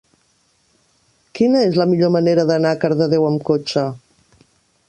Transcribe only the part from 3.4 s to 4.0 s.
cotxe?